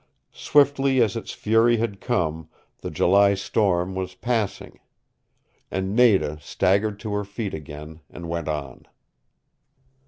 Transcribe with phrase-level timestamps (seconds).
[0.33, 4.79] Swiftly as its fury had come, the July storm was passing.
[5.69, 8.87] And Nada staggered to her feet again and went on.